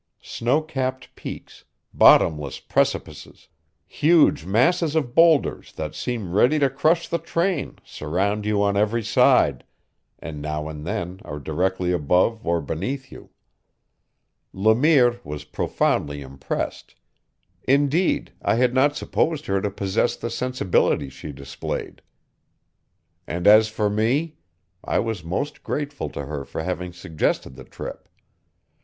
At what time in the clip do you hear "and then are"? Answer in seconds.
10.67-11.37